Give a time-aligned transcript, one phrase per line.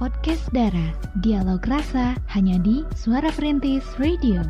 [0.00, 0.96] podcast Dara.
[1.20, 4.40] Dialog rasa hanya di Suara Perintis Radio.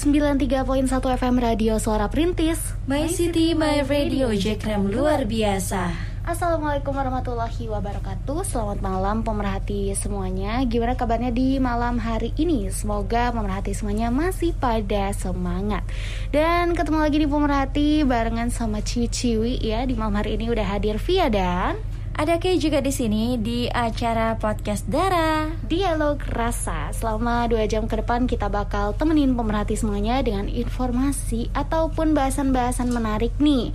[0.00, 6.09] sembilan tiga poin satu FM Radio Suara Perintis My City, My Radio, Jekrem luar biasa
[6.30, 8.46] Assalamualaikum warahmatullahi wabarakatuh.
[8.46, 10.62] Selamat malam pemerhati semuanya.
[10.62, 12.70] Gimana kabarnya di malam hari ini?
[12.70, 15.82] Semoga pemerhati semuanya masih pada semangat.
[16.30, 19.82] Dan ketemu lagi di pemerhati barengan sama Ciwi-Ciwi ya.
[19.82, 21.74] Di malam hari ini udah hadir Via dan
[22.20, 25.48] ada Kay juga di sini di acara podcast Dara.
[25.64, 26.92] Dialog Rasa.
[26.92, 33.32] Selama dua jam ke depan kita bakal temenin pemerhati semuanya dengan informasi ataupun bahasan-bahasan menarik
[33.40, 33.72] nih.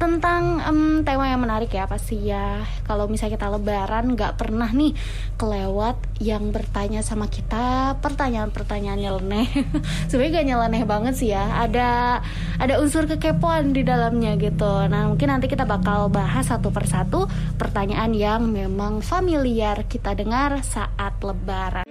[0.00, 2.64] Tentang um, tema yang menarik ya pasti ya?
[2.88, 4.96] Kalau misalnya kita lebaran nggak pernah nih
[5.36, 9.52] kelewat yang bertanya sama kita pertanyaan-pertanyaan nyeleneh.
[10.08, 11.44] Sebenarnya gak nyeleneh banget sih ya.
[11.60, 12.24] Ada
[12.56, 14.88] ada unsur kekepoan di dalamnya gitu.
[14.88, 17.28] Nah mungkin nanti kita bakal bahas satu persatu
[17.60, 17.81] pertanyaan
[18.14, 21.82] yang memang familiar kita dengar saat lebaran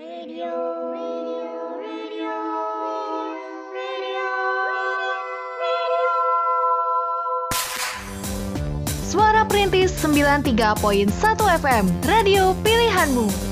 [9.11, 11.11] Suara Perintis 93.1
[11.59, 13.51] FM, radio pilihanmu.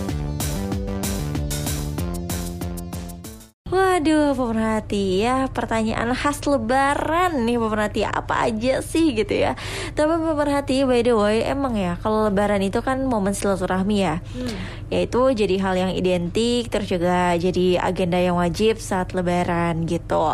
[4.00, 9.60] Waduh pemerhati ya pertanyaan khas lebaran nih pemerhati apa aja sih gitu ya?
[9.92, 14.24] Tapi pemerhati by the way emang ya kalau lebaran itu kan momen silaturahmi ya.
[14.24, 14.56] Hmm.
[14.88, 20.32] Yaitu jadi hal yang identik terus juga jadi agenda yang wajib saat lebaran gitu.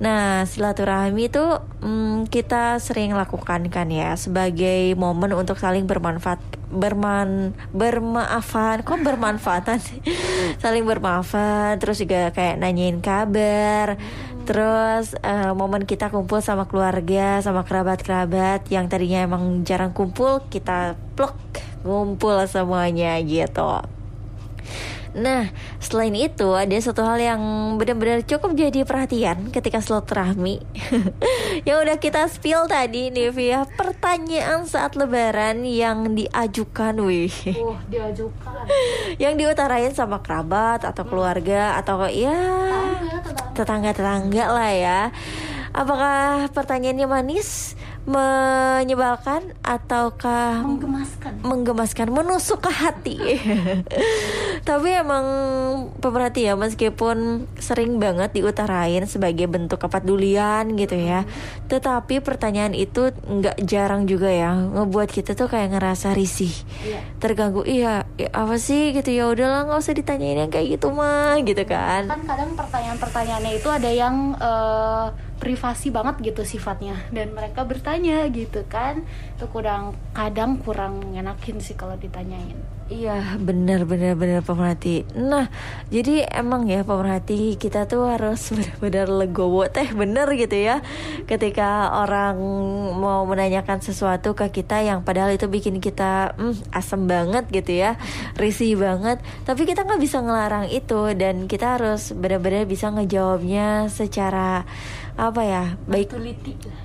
[0.00, 1.44] Nah silaturahmi itu
[1.84, 6.40] hmm, kita sering lakukan kan ya Sebagai momen untuk saling bermanfaat
[6.72, 8.80] berman bermaafan.
[8.80, 10.00] Kok bermanfaatan sih?
[10.64, 13.98] Saling bermaafan terus juga kayak nanyain kabar.
[14.42, 20.98] Terus uh, momen kita kumpul sama keluarga sama kerabat-kerabat yang tadinya emang jarang kumpul kita
[21.14, 21.34] plok
[21.82, 23.82] kumpul semuanya gitu
[25.12, 27.42] Nah, selain itu ada satu hal yang
[27.76, 30.64] benar-benar cukup jadi perhatian ketika silaturahmi.
[31.68, 37.36] yang udah kita spill tadi nih via pertanyaan saat lebaran yang diajukan wih.
[37.60, 38.64] Oh, diajukan.
[39.22, 42.36] yang diutarain sama kerabat atau keluarga atau ya
[43.52, 45.00] tetangga-tetangga lah ya.
[45.72, 47.76] Apakah pertanyaannya manis?
[48.02, 51.38] Menyebalkan ataukah menggemaskan.
[51.46, 53.16] menggemaskan menusuk ke hati.
[54.68, 55.26] Tapi emang
[56.02, 61.22] pemerhati ya meskipun sering banget diutarain sebagai bentuk kepedulian gitu ya.
[61.70, 66.50] Tetapi pertanyaan itu nggak jarang juga ya ngebuat kita tuh kayak ngerasa risih.
[66.82, 67.00] Iya.
[67.22, 68.90] terganggu iya ya apa sih?
[68.98, 72.10] Gitu ya udahlah nggak usah ditanyain yang kayak gitu mah gitu kan.
[72.10, 76.94] Kan kadang pertanyaan-pertanyaannya itu ada yang uh, privasi banget gitu sifatnya.
[77.10, 79.02] Dan mereka bertanya gitu kan.
[79.34, 82.82] Itu kurang kadang kurang ngenakin sih kalau ditanyain.
[82.92, 85.48] Iya benar benar benar pemerhati nah
[85.88, 90.84] jadi emang ya pemerhati kita tuh harus benar-benar legowo teh bener gitu ya.
[91.24, 92.36] Ketika orang
[93.00, 97.96] mau menanyakan sesuatu ke kita yang padahal itu bikin kita mm, asem banget gitu ya
[98.36, 99.24] risih banget.
[99.48, 104.68] Tapi kita nggak bisa ngelarang itu dan kita harus benar-benar bisa ngejawabnya secara
[105.16, 105.64] apa ya?
[105.84, 106.14] Baik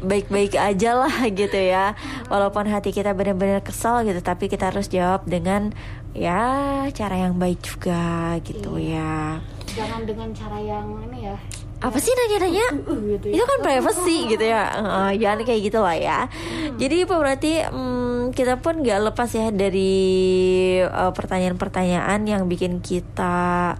[0.03, 1.95] baik baik aja lah gitu ya.
[2.27, 5.71] Walaupun hati kita benar-benar kesal gitu tapi kita harus jawab dengan
[6.17, 9.39] ya cara yang baik juga gitu iya.
[9.39, 9.83] ya.
[9.83, 11.37] Jangan dengan cara yang ini ya.
[11.77, 12.67] Apa sih nanya-nanya?
[12.73, 13.33] Uh, uh, gitu ya.
[13.37, 14.63] itu kan privacy gitu ya.
[14.87, 16.19] Uh, jangan kayak gitu lah ya.
[16.25, 16.79] Hmm.
[16.81, 19.93] jadi berarti um, kita pun nggak lepas ya dari
[20.81, 23.77] uh, pertanyaan-pertanyaan yang bikin kita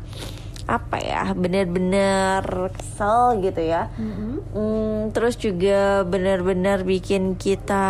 [0.68, 2.44] apa ya bener-bener
[2.76, 4.32] kesel gitu ya mm-hmm.
[4.52, 7.88] mm, terus juga bener-bener bikin kita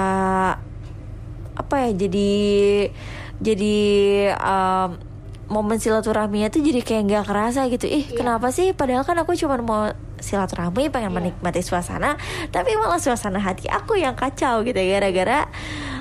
[1.57, 2.33] apa ya jadi
[3.41, 3.77] jadi
[4.37, 5.01] um,
[5.47, 8.17] momen silaturahminya tuh jadi kayak nggak kerasa gitu ih yeah.
[8.19, 9.89] kenapa sih padahal kan aku cuma mau
[10.21, 11.17] silaturahmi pengen yeah.
[11.17, 12.19] menikmati suasana
[12.53, 15.49] tapi malah suasana hati aku yang kacau gitu gara-gara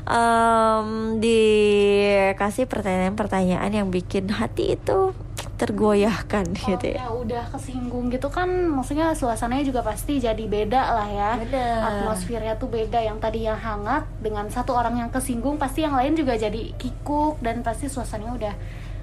[0.05, 5.15] um, dikasih pertanyaan-pertanyaan yang bikin hati itu
[5.57, 7.09] tergoyahkan oh, gitu ya.
[7.09, 11.31] udah kesinggung gitu kan maksudnya suasananya juga pasti jadi beda lah ya.
[11.41, 11.81] Bener.
[11.81, 16.13] Atmosfernya tuh beda yang tadi yang hangat dengan satu orang yang kesinggung pasti yang lain
[16.13, 18.55] juga jadi kikuk dan pasti suasananya udah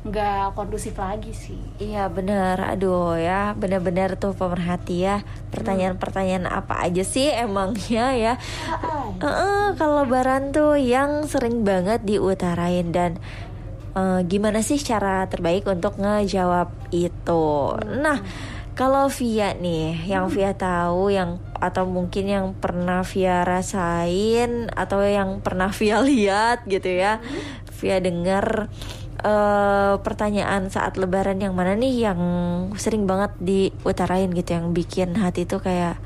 [0.03, 1.59] nggak kondusif lagi sih.
[1.79, 5.23] Iya bener, aduh ya bener-bener tuh pemerhati ya
[5.55, 8.33] pertanyaan-pertanyaan apa aja sih emangnya ya.
[9.23, 13.15] Uh -uh, kalau lebaran tuh yang sering banget diutarain dan
[13.97, 17.77] uh, gimana sih cara terbaik untuk ngejawab itu.
[17.81, 18.19] Nah,
[18.73, 25.39] kalau Via nih, yang Via tahu yang atau mungkin yang pernah Via rasain atau yang
[25.39, 27.21] pernah Via lihat gitu ya.
[27.79, 28.69] Via dengar
[29.23, 32.21] uh, pertanyaan saat lebaran yang mana nih yang
[32.75, 35.97] sering banget diutarain gitu yang bikin hati tuh kayak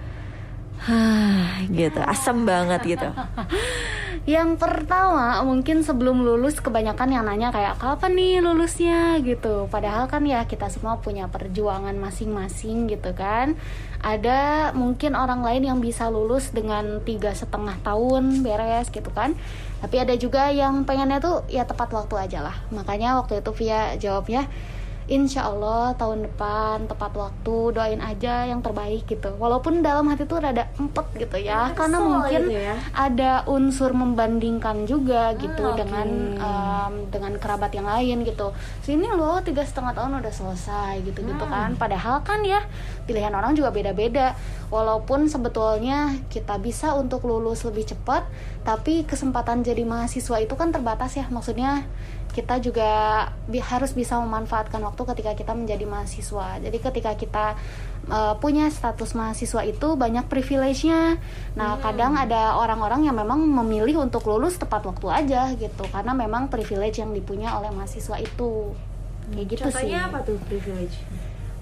[0.78, 3.10] Hah, gitu asam banget gitu
[4.28, 9.72] Yang pertama mungkin sebelum lulus kebanyakan yang nanya kayak kapan nih lulusnya gitu.
[9.72, 13.56] Padahal kan ya kita semua punya perjuangan masing-masing gitu kan.
[14.04, 19.32] Ada mungkin orang lain yang bisa lulus dengan tiga setengah tahun beres gitu kan.
[19.80, 22.60] Tapi ada juga yang pengennya tuh ya tepat waktu aja lah.
[22.76, 24.52] Makanya waktu itu Via jawabnya
[25.08, 29.32] insya Allah tahun depan tepat waktu doain aja yang terbaik gitu.
[29.40, 32.76] Walaupun dalam hati tuh rada empet gitu ya Kesel karena mungkin gitu ya?
[32.92, 36.08] ada unsur membandingkan juga gitu hmm, dengan
[36.44, 38.52] um, dengan kerabat yang lain gitu.
[38.84, 41.54] Sini loh tiga setengah tahun udah selesai gitu gitu hmm.
[41.56, 41.70] kan.
[41.80, 42.60] Padahal kan ya
[43.08, 44.36] pilihan orang juga beda-beda.
[44.68, 48.28] Walaupun sebetulnya kita bisa untuk lulus lebih cepat
[48.68, 51.32] tapi kesempatan jadi mahasiswa itu kan terbatas ya.
[51.32, 51.88] Maksudnya
[52.38, 52.92] kita juga
[53.50, 56.62] bi harus bisa memanfaatkan waktu ketika kita menjadi mahasiswa.
[56.62, 57.46] Jadi ketika kita
[58.14, 61.18] uh, punya status mahasiswa itu banyak privilege-nya.
[61.58, 61.82] Nah, hmm.
[61.82, 67.02] kadang ada orang-orang yang memang memilih untuk lulus tepat waktu aja gitu karena memang privilege
[67.02, 68.78] yang dipunya oleh mahasiswa itu.
[69.34, 70.08] Kayak gitu Contohnya sih.
[70.14, 70.96] apa tuh privilege?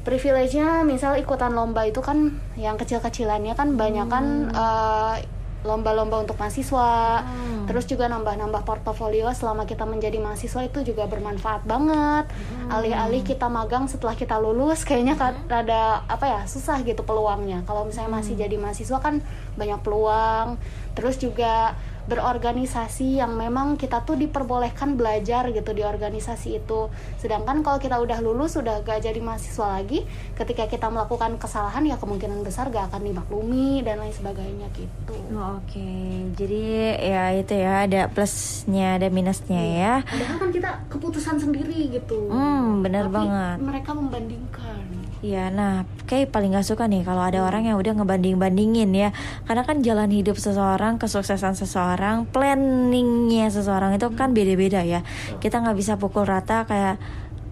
[0.04, 4.54] Privilege-nya misal ikutan lomba itu kan yang kecil-kecilannya kan banyak kan hmm.
[4.54, 5.16] uh,
[5.66, 7.66] lomba-lomba untuk mahasiswa hmm.
[7.66, 12.70] terus juga nambah-nambah portofolio selama kita menjadi mahasiswa itu juga bermanfaat banget hmm.
[12.70, 15.50] alih-alih kita magang setelah kita lulus kayaknya hmm.
[15.50, 18.44] ada apa ya susah gitu peluangnya kalau misalnya masih hmm.
[18.46, 19.20] jadi mahasiswa kan
[19.58, 20.62] banyak peluang
[20.94, 21.74] terus juga
[22.06, 26.90] berorganisasi yang memang kita tuh diperbolehkan belajar gitu di organisasi itu.
[27.18, 30.06] Sedangkan kalau kita udah lulus sudah gak jadi mahasiswa lagi
[30.38, 35.18] ketika kita melakukan kesalahan ya kemungkinan besar gak akan dimaklumi dan lain sebagainya gitu.
[35.34, 35.66] Oh, oke.
[35.68, 36.30] Okay.
[36.38, 36.64] jadi
[37.02, 39.76] ya itu ya ada plusnya ada minusnya hmm.
[39.76, 39.94] ya.
[40.06, 42.30] Padahal kan kita keputusan sendiri gitu.
[42.30, 43.58] Hmm benar banget.
[43.62, 44.95] mereka membandingkan
[45.26, 49.10] Iya, nah kayak paling gak suka nih kalau ada orang yang udah ngebanding-bandingin ya.
[49.50, 55.02] Karena kan jalan hidup seseorang, kesuksesan seseorang, planningnya seseorang itu kan beda-beda ya.
[55.42, 57.02] Kita nggak bisa pukul rata kayak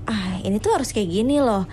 [0.03, 1.63] ah ini tuh harus kayak gini loh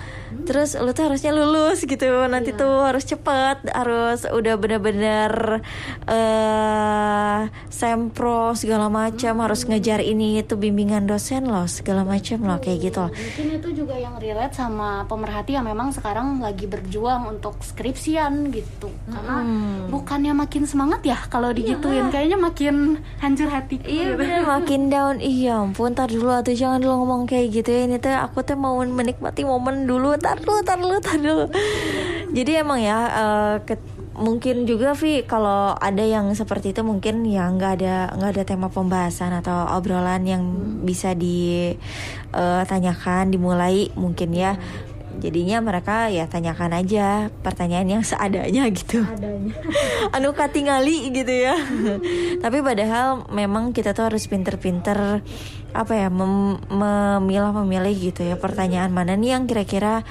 [0.47, 2.61] terus lu tuh harusnya lulus gitu nanti iya.
[2.62, 5.59] tuh harus cepet harus udah bener-bener
[6.06, 9.44] uh, sempro segala macam hmm.
[9.44, 13.11] harus ngejar ini itu bimbingan dosen loh segala macam loh kayak gitu loh.
[13.11, 18.94] mungkin itu juga yang relate sama pemerhati yang memang sekarang lagi berjuang untuk skripsian gitu
[19.11, 19.91] karena hmm.
[19.91, 22.12] bukannya makin semangat ya kalau digituin iya.
[22.15, 22.75] kayaknya makin
[23.19, 24.47] hancur hati iya gitu.
[24.47, 28.19] makin down iya ampun tar dulu atau jangan dulu ngomong kayak gitu ya ini tuh
[28.26, 31.49] aku tuh mau menikmati momen dulu tar dulu tar dulu tar dulu.
[32.31, 33.75] Jadi emang ya uh, ke,
[34.14, 38.69] mungkin juga Vi kalau ada yang seperti itu mungkin ya nggak ada nggak ada tema
[38.69, 40.87] pembahasan atau obrolan yang hmm.
[40.87, 44.61] bisa ditanyakan uh, dimulai mungkin ya.
[45.20, 49.05] Jadinya mereka ya tanyakan aja pertanyaan yang seadanya gitu.
[49.05, 49.52] Adanya.
[50.16, 51.61] anu katingali gitu ya.
[52.40, 55.20] Tapi padahal memang kita tuh harus pinter-pinter
[55.70, 60.02] apa ya mem memilah memilih gitu ya pertanyaan mana nih yang kira-kira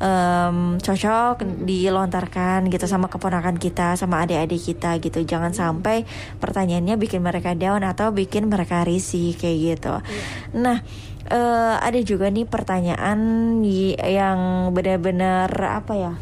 [0.00, 5.22] um, cocok dilontarkan gitu sama keponakan kita sama adik-adik kita gitu.
[5.22, 6.08] Jangan sampai
[6.40, 9.94] pertanyaannya bikin mereka down atau bikin mereka risih kayak gitu.
[10.56, 10.82] Nah
[11.30, 13.20] uh, ada juga nih pertanyaan
[14.00, 16.12] yang benar-benar apa ya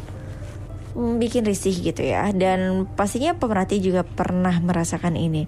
[0.93, 2.29] mm, bikin risih gitu ya.
[2.35, 5.47] Dan pastinya pemerhati juga pernah merasakan ini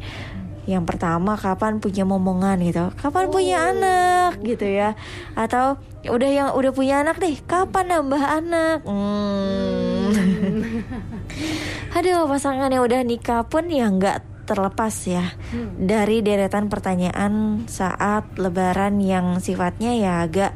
[0.70, 3.32] yang pertama kapan punya momongan gitu kapan oh.
[3.34, 4.94] punya anak gitu ya
[5.34, 10.10] atau udah yang udah punya anak nih kapan nambah anak hmm.
[10.14, 10.62] hmm.
[11.98, 15.86] aduh pasangan yang udah nikah pun ya nggak terlepas ya hmm.
[15.86, 20.54] dari deretan pertanyaan saat lebaran yang sifatnya ya agak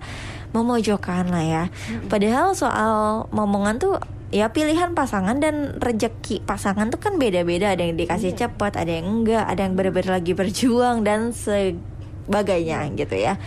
[0.55, 1.63] memojokkan lah ya.
[1.67, 2.07] Hmm.
[2.07, 4.00] Padahal soal momongan tuh
[4.36, 7.72] ya pilihan pasangan dan rejeki pasangan tuh kan beda-beda.
[7.72, 8.39] Ada yang dikasih yeah.
[8.51, 13.39] cepat ada yang enggak ada yang benar-benar lagi berjuang dan sebagainya gitu ya.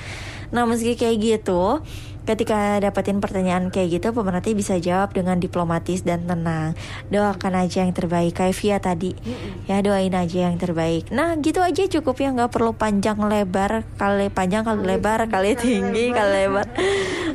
[0.48, 1.84] Nah meski kayak gitu
[2.28, 6.76] Ketika dapetin pertanyaan kayak gitu, pemerhati bisa jawab dengan diplomatis dan tenang.
[7.08, 9.16] Doakan aja yang terbaik, kayak Via tadi.
[9.64, 11.08] Ya doain aja yang terbaik.
[11.08, 16.12] Nah gitu aja cukup ya, nggak perlu panjang lebar, kali panjang kali lebar, kali tinggi,
[16.12, 16.68] kali lebar.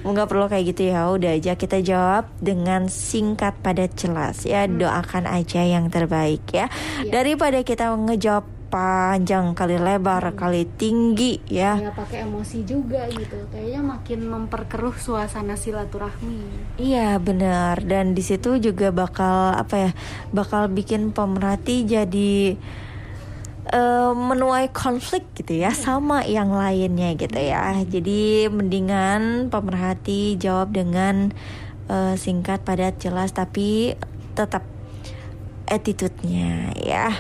[0.06, 1.10] Nggak perlu kayak gitu ya.
[1.10, 4.70] Udah aja kita jawab dengan singkat pada jelas ya.
[4.70, 4.78] Mm.
[4.78, 6.70] Doakan aja yang terbaik ya.
[7.02, 7.10] Iya.
[7.10, 11.78] Daripada kita ngejawab panjang kali lebar kali tinggi ya.
[11.78, 13.38] Ya pakai emosi juga gitu.
[13.54, 16.74] Kayaknya makin memperkeruh suasana silaturahmi.
[16.82, 17.86] Iya benar.
[17.86, 19.92] Dan di situ juga bakal apa ya
[20.34, 22.58] bakal bikin pemerhati jadi
[23.70, 27.78] eh, menuai konflik gitu ya sama yang lainnya gitu ya.
[27.86, 31.30] Jadi mendingan pemerhati jawab dengan
[31.94, 33.94] eh, singkat padat jelas tapi
[34.34, 34.66] tetap
[35.70, 37.14] attitude-nya ya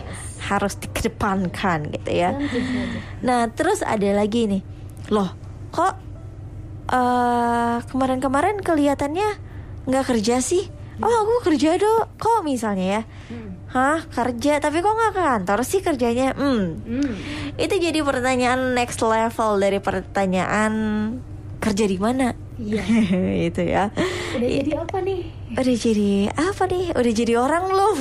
[0.49, 2.39] harus dikedepankan gitu ya saja.
[3.23, 4.61] Nah, terus ada lagi nih.
[5.11, 5.31] Loh,
[5.71, 5.93] kok
[6.91, 9.29] eh kemarin-kemarin kelihatannya
[9.87, 10.67] nggak kerja sih?
[11.01, 12.05] Oh, aku kerja dong.
[12.21, 13.01] Kok misalnya ya?
[13.33, 13.49] Hmm.
[13.73, 16.37] Hah, kerja tapi kok nggak ke kantor sih kerjanya?
[16.37, 16.77] Hmm.
[16.85, 17.13] Hmm.
[17.57, 20.73] Itu jadi pertanyaan next level dari pertanyaan
[21.57, 22.42] kerja di mana?
[22.59, 22.83] Iya.
[23.49, 23.83] itu ya.
[24.37, 25.19] Udah jadi apa nih?
[25.53, 26.85] Udah jadi apa nih?
[26.93, 27.97] Udah jadi orang belum?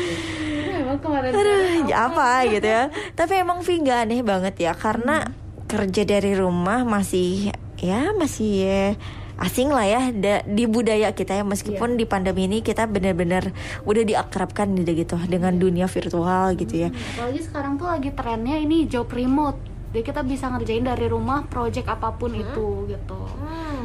[0.80, 2.82] Emang kemarin Aduh, ya apa gitu ya.
[3.12, 5.28] Tapi emang Vi nggak aneh banget ya karena
[5.68, 8.92] kerja dari rumah masih ya masih eh,
[9.38, 13.54] asing lah ya da- di budaya kita ya meskipun di pandemi ini kita benar-benar
[13.86, 16.88] udah diakrabkan gitu gitu dengan dunia virtual gitu ya.
[16.90, 19.56] Apalagi sekarang tuh lagi trennya ini job remote.
[19.90, 23.18] Jadi kita bisa ngerjain dari rumah project apa pun itu gitu.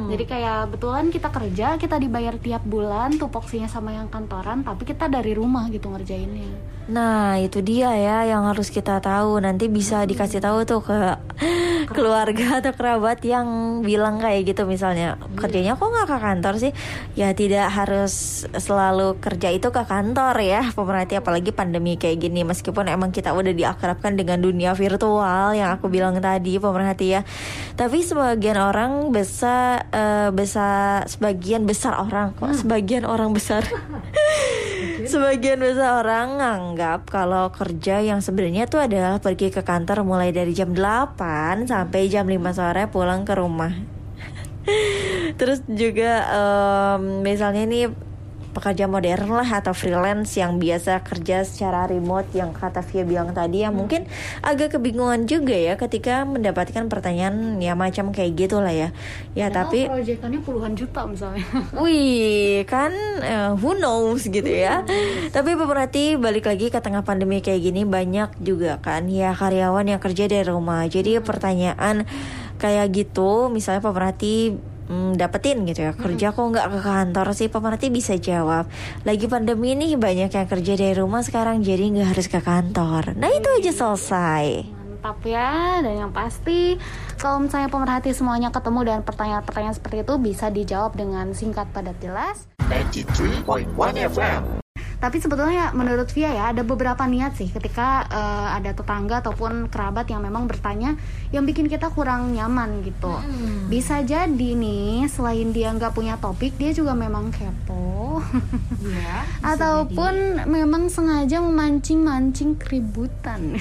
[0.05, 5.09] Jadi kayak betulan kita kerja, kita dibayar tiap bulan, tupoksinya sama yang kantoran, tapi kita
[5.09, 6.75] dari rumah gitu ngerjainnya.
[6.85, 9.41] Nah, itu dia ya yang harus kita tahu.
[9.41, 10.99] Nanti bisa dikasih tahu tuh ke
[11.97, 16.71] keluarga atau kerabat yang bilang kayak gitu misalnya, kerjanya kok nggak ke kantor sih?
[17.17, 22.45] Ya tidak harus selalu kerja itu ke kantor ya, pemerhati apalagi pandemi kayak gini.
[22.45, 27.21] Meskipun emang kita udah diakrabkan dengan dunia virtual yang aku bilang tadi, pemerhati ya.
[27.73, 33.63] Tapi sebagian orang besar eh, besar sebagian besar orang kok sebagian orang besar
[35.05, 40.50] Sebagian besar orang nganggap kalau kerja yang sebenarnya tuh adalah pergi ke kantor mulai dari
[40.57, 43.69] jam 8 sampai jam 5 sore pulang ke rumah.
[45.39, 47.85] Terus juga em, misalnya ini
[48.55, 53.67] pekerja modern lah atau freelance yang biasa kerja secara remote yang kata Via bilang tadi
[53.67, 54.07] yang mungkin
[54.39, 58.89] agak kebingungan juga ya ketika mendapatkan pertanyaan ya macam kayak gitu lah ya.
[59.35, 61.43] Ya Padahal tapi proyekannya puluhan juta misalnya.
[61.83, 64.88] Wih, kan eh, who knows gitu ya.
[65.35, 70.00] Tapi pemerhati balik lagi ke tengah pandemi kayak gini banyak juga kan ya karyawan yang
[70.00, 70.88] kerja dari rumah.
[70.88, 72.07] Jadi pertanyaan
[72.55, 74.55] kayak gitu, misalnya pemerhati
[74.89, 75.91] mm, dapetin gitu ya.
[75.93, 78.69] Kerja kok nggak ke kantor sih pemerhati bisa jawab.
[79.03, 83.13] Lagi pandemi ini banyak yang kerja dari rumah sekarang jadi nggak harus ke kantor.
[83.17, 84.45] Nah itu aja selesai.
[85.05, 86.81] Mantap ya Dan yang pasti
[87.21, 92.49] Kalau misalnya pemerhati semuanya ketemu dengan pertanyaan-pertanyaan seperti itu Bisa dijawab dengan singkat padat jelas.
[92.65, 93.69] 93.1
[94.09, 94.64] FM.
[94.99, 100.09] Tapi sebetulnya menurut Via ya ada beberapa niat sih ketika eh, ada tetangga ataupun kerabat
[100.09, 100.97] yang memang bertanya
[101.29, 103.13] yang bikin kita kurang nyaman gitu.
[103.67, 108.19] Bisa jadi nih selain dia nggak punya topik dia juga memang kepo.
[109.55, 113.59] ataupun memang sengaja memancing-mancing keributan.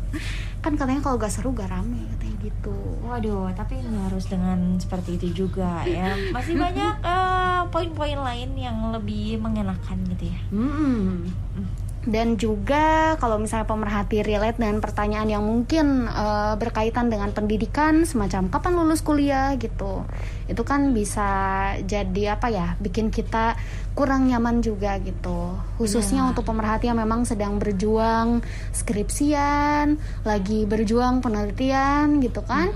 [0.66, 2.78] kan katanya kalau gak seru gak rame katanya gitu.
[3.06, 6.12] Waduh, tapi nggak harus dengan seperti itu juga ya.
[6.34, 10.40] Masih banyak eh, poin-poin lain yang lebih mengenakan gitu ya.
[10.50, 11.30] Hmm.
[12.06, 18.48] Dan juga kalau misalnya pemerhati relate dengan pertanyaan yang mungkin eh, berkaitan dengan pendidikan semacam
[18.48, 20.06] kapan lulus kuliah gitu.
[20.46, 21.28] Itu kan bisa
[21.82, 22.78] jadi apa ya?
[22.78, 23.58] bikin kita
[23.98, 25.56] kurang nyaman juga gitu.
[25.80, 32.70] Khususnya untuk pemerhati yang memang sedang berjuang skripsian, lagi berjuang penelitian gitu kan.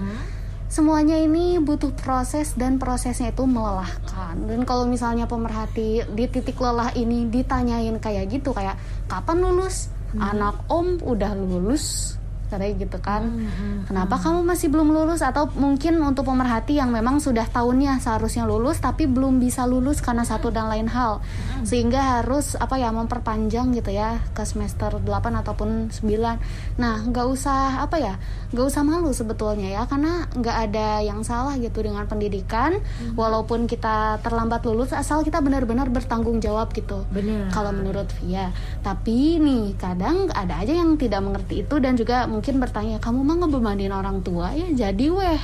[0.71, 4.39] Semuanya ini butuh proses dan prosesnya itu melelahkan.
[4.47, 8.79] Dan kalau misalnya pemerhati di titik lelah ini ditanyain kayak gitu kayak
[9.11, 9.91] kapan lulus?
[10.15, 12.19] Anak om udah lulus
[12.51, 13.47] katanya gitu kan.
[13.87, 18.83] Kenapa kamu masih belum lulus atau mungkin untuk pemerhati yang memang sudah tahunnya seharusnya lulus
[18.83, 21.23] tapi belum bisa lulus karena satu dan lain hal.
[21.63, 25.07] Sehingga harus apa ya memperpanjang gitu ya ke semester 8
[25.41, 26.83] ataupun 9.
[26.83, 28.15] Nah, nggak usah apa ya?
[28.51, 32.83] nggak usah malu sebetulnya ya karena nggak ada yang salah gitu dengan pendidikan
[33.15, 37.55] walaupun kita terlambat lulus asal kita benar-benar bertanggung jawab gitu Benar.
[37.55, 38.51] kalau menurut Via
[38.83, 43.37] tapi nih kadang ada aja yang tidak mengerti itu dan juga mungkin bertanya kamu mah
[43.45, 45.41] ngebebanin orang tua ya jadi weh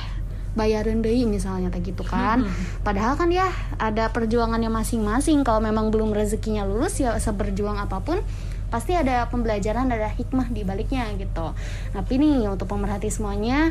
[0.57, 2.41] bayarin deh misalnya kayak gitu kan.
[2.81, 3.45] Padahal kan ya
[3.77, 5.45] ada perjuangannya masing-masing.
[5.45, 8.25] Kalau memang belum rezekinya lulus ya seberjuang apa pun
[8.73, 11.53] pasti ada pembelajaran ada hikmah di baliknya gitu.
[11.93, 13.69] Tapi nih untuk pemerhati semuanya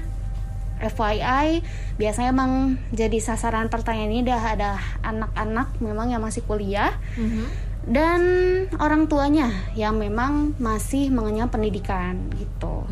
[0.78, 1.66] FYI
[1.98, 4.70] biasanya emang jadi sasaran pertanyaan ini dah ada
[5.02, 6.94] anak-anak memang yang masih kuliah
[7.86, 8.20] dan
[8.82, 9.46] orang tuanya
[9.78, 12.82] yang memang masih mengenyam pendidikan gitu.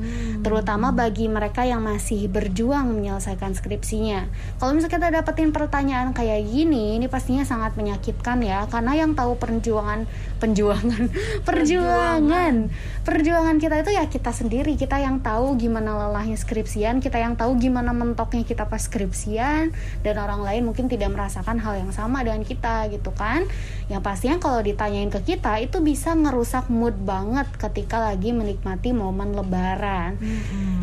[0.46, 4.30] Terutama bagi mereka yang masih berjuang menyelesaikan skripsinya.
[4.62, 9.34] Kalau misalnya kita dapetin pertanyaan kayak gini, ini pastinya sangat menyakitkan ya karena yang tahu
[9.34, 10.06] perjuangan
[10.38, 11.10] penjuangan
[11.48, 12.70] perjuangan
[13.02, 17.58] perjuangan kita itu ya kita sendiri, kita yang tahu gimana lelahnya skripsian, kita yang tahu
[17.58, 19.74] gimana mentoknya kita pas skripsian
[20.06, 23.42] dan orang lain mungkin tidak merasakan hal yang sama dengan kita gitu kan.
[23.90, 29.33] Yang pastinya kalau ditanyain ke kita itu bisa ngerusak mood banget ketika lagi menikmati momen
[29.33, 30.21] lebaran.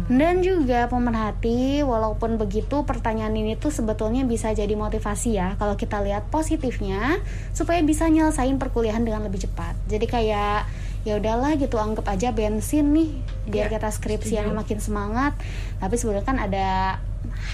[0.09, 6.01] Dan juga pemerhati, walaupun begitu pertanyaan ini tuh sebetulnya bisa jadi motivasi ya kalau kita
[6.01, 7.21] lihat positifnya
[7.53, 9.77] supaya bisa nyelesain perkuliahan dengan lebih cepat.
[9.85, 10.65] Jadi kayak
[11.05, 13.09] ya udahlah gitu anggap aja bensin nih
[13.49, 15.37] biar Ya, kita skripsian makin semangat.
[15.77, 16.97] Tapi sebenarnya kan ada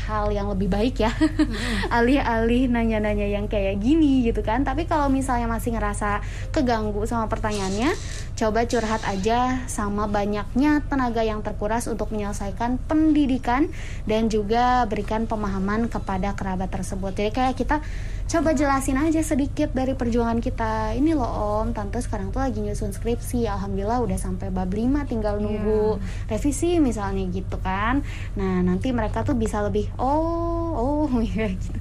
[0.07, 1.11] hal yang lebih baik ya.
[1.97, 4.63] Alih-alih nanya-nanya yang kayak gini gitu kan.
[4.63, 7.91] Tapi kalau misalnya masih ngerasa keganggu sama pertanyaannya
[8.37, 13.73] coba curhat aja sama banyaknya tenaga yang terkuras untuk menyelesaikan pendidikan
[14.05, 17.17] dan juga berikan pemahaman kepada kerabat tersebut.
[17.17, 17.81] Jadi kayak kita
[18.29, 20.93] coba jelasin aja sedikit dari perjuangan kita.
[20.93, 21.73] Ini loh om.
[21.73, 23.49] Tante sekarang tuh lagi nyusun skripsi.
[23.49, 25.97] Alhamdulillah udah sampai bab 5 tinggal nunggu
[26.29, 28.05] revisi misalnya gitu kan.
[28.37, 31.77] Nah nanti mereka tuh bisa lebih oh oh ya gitu.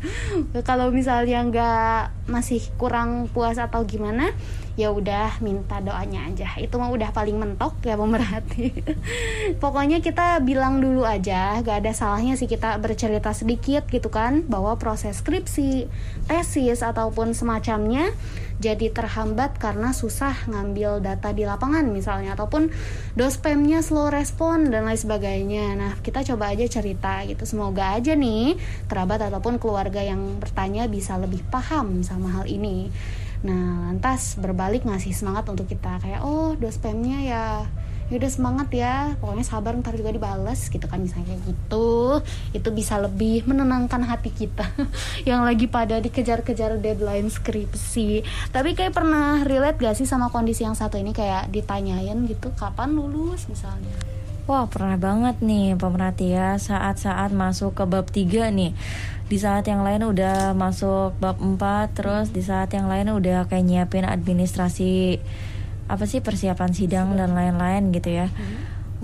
[0.64, 4.32] Kalau misalnya nggak masih kurang puas atau gimana
[4.76, 6.48] ya udah minta doanya aja.
[6.60, 8.72] Itu mah udah paling mentok ya pemerhati
[9.62, 14.76] pokoknya kita bilang dulu aja gak ada salahnya sih kita bercerita sedikit gitu kan bahwa
[14.76, 15.88] proses skripsi
[16.26, 18.12] tesis ataupun semacamnya
[18.56, 22.72] jadi terhambat karena susah ngambil data di lapangan misalnya ataupun
[23.12, 25.76] dospemnya slow respon dan lain sebagainya.
[25.76, 27.44] Nah kita coba aja cerita gitu.
[27.44, 28.56] Semoga aja nih
[28.88, 32.88] kerabat ataupun keluarga yang bertanya bisa lebih paham sama hal ini
[33.44, 37.44] Nah, lantas berbalik ngasih semangat untuk kita kayak oh dospemnya ya
[38.06, 42.22] yaudah semangat ya pokoknya sabar ntar juga dibales gitu kan misalnya kayak gitu.
[42.54, 44.70] Itu bisa lebih menenangkan hati kita
[45.28, 48.22] yang lagi pada dikejar-kejar deadline skripsi.
[48.54, 51.10] Tapi kayak pernah relate gak sih sama kondisi yang satu ini?
[51.10, 53.50] Kayak ditanyain gitu kapan lulus?
[53.50, 53.94] misalnya.
[54.46, 58.78] Wah pernah banget nih pemerhati ya Saat-saat masuk ke bab 3 nih
[59.26, 63.66] Di saat yang lain udah masuk bab 4 Terus di saat yang lain udah kayak
[63.66, 65.18] nyiapin administrasi
[65.90, 68.30] Apa sih persiapan sidang dan lain-lain gitu ya.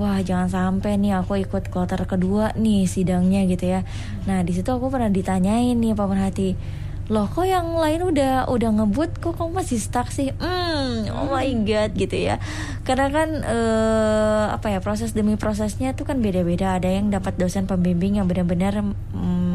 [0.01, 3.81] Wah jangan sampai nih aku ikut kloter kedua nih sidangnya gitu ya.
[4.25, 6.51] Nah di situ aku pernah ditanyain nih pemerhati
[7.11, 9.21] loh kok yang lain udah udah ngebut?
[9.21, 10.33] Kok kamu masih stuck sih?
[10.41, 12.41] Hmm oh my god gitu ya.
[12.89, 16.81] Karena kan eh, apa ya proses demi prosesnya tuh kan beda-beda.
[16.81, 19.52] Ada yang dapat dosen pembimbing yang benar-benar hmm,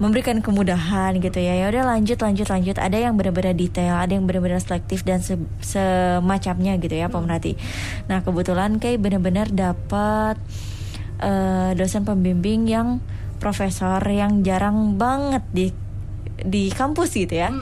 [0.00, 1.54] memberikan kemudahan gitu ya.
[1.54, 2.76] Ya udah lanjut lanjut lanjut.
[2.80, 7.60] Ada yang benar-benar detail ada yang benar-benar selektif dan se- semacamnya gitu ya pemerhati
[8.08, 10.40] nah kebetulan kayak benar-benar dapat
[11.20, 13.04] eh, dosen pembimbing yang
[13.38, 15.66] profesor yang jarang banget di
[16.40, 17.52] di kampus gitu ya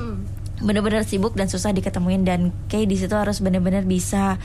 [0.60, 2.22] benar-benar sibuk dan susah diketemuin.
[2.26, 4.36] Dan kayak di situ harus benar-benar bisa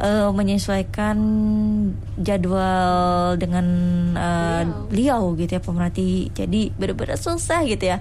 [0.00, 1.16] eh, menyesuaikan
[2.20, 3.66] jadwal dengan
[4.88, 6.32] beliau gitu ya pemerhati.
[6.32, 7.98] Jadi benar-benar susah gitu ya.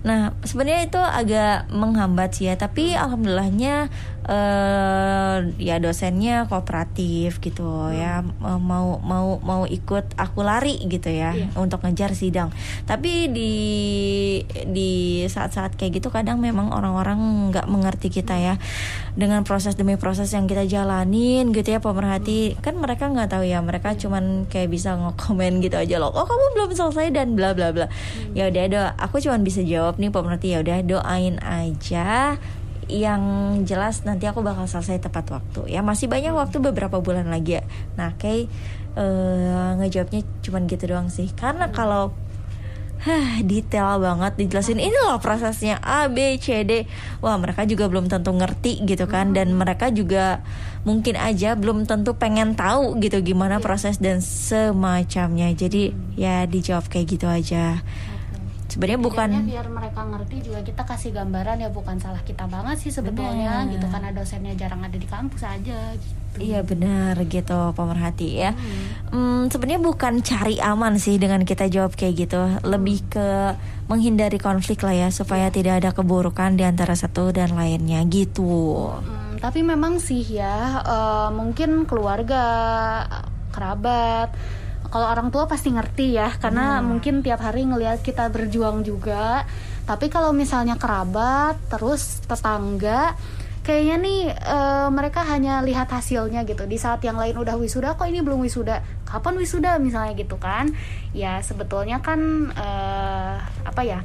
[0.00, 2.56] Nah sebenarnya itu agak menghambat sih ya.
[2.56, 3.92] Tapi alhamdulillahnya
[4.30, 11.36] eh ya dosennya kooperatif gitu ya Eh, mau mau mau ikut aku lari gitu ya
[11.56, 12.48] untuk ngejar sidang.
[12.88, 13.52] Tapi di
[14.66, 18.54] di saat-saat kayak gitu kadang memang orang-orang nggak mengerti kita ya
[19.14, 22.56] dengan proses demi proses yang kita jalanin gitu ya pemerhati.
[22.64, 26.46] Kan mereka nggak tahu ya mereka cuman kayak bisa ngekomen gitu aja loh oh kamu
[26.56, 27.86] belum selesai dan bla bla bla.
[28.34, 30.56] Ya udah do aku cuman bisa jawab nih pemerhati.
[30.56, 32.40] Ya udah doain aja
[32.90, 33.22] yang
[33.62, 35.70] jelas nanti aku bakal selesai tepat waktu.
[35.70, 37.64] Ya masih banyak waktu beberapa bulan lagi ya.
[37.94, 38.50] Nah kayak
[38.98, 41.30] eh, ngejawabnya cuman gitu doang sih.
[41.32, 42.10] Karena kalau
[43.00, 46.84] Hah, detail banget dijelasin ini loh prosesnya A B C D.
[47.24, 49.32] Wah, mereka juga belum tentu ngerti gitu kan.
[49.32, 50.44] Dan mereka juga
[50.84, 55.48] mungkin aja belum tentu pengen tahu gitu gimana proses dan semacamnya.
[55.56, 57.80] Jadi ya dijawab kayak gitu aja.
[58.70, 62.76] Sebenarnya bukan Setidaknya biar mereka ngerti juga kita kasih gambaran ya bukan salah kita banget
[62.78, 63.72] sih sebetulnya Benar.
[63.74, 66.18] gitu karena dosennya jarang ada di kampus aja gitu.
[66.38, 68.54] Iya benar gitu pemerhati ya.
[69.10, 73.58] Hmm, sebenarnya bukan cari aman sih dengan kita jawab kayak gitu, lebih ke
[73.90, 78.94] menghindari konflik lah ya supaya tidak ada keburukan di antara satu dan lainnya gitu.
[78.94, 82.46] Hmm, tapi memang sih ya eh, mungkin keluarga,
[83.50, 84.30] kerabat,
[84.90, 89.46] kalau orang tua pasti ngerti ya karena mungkin tiap hari ngelihat kita berjuang juga.
[89.86, 93.14] Tapi kalau misalnya kerabat, terus tetangga,
[93.62, 96.66] kayak kayaknya nih eh, mereka hanya lihat hasilnya gitu.
[96.66, 98.82] Di saat yang lain udah wisuda kok ini belum wisuda?
[99.06, 99.78] Kapan wisuda?
[99.78, 100.74] Misalnya gitu kan.
[101.14, 104.02] Ya sebetulnya kan eh, apa ya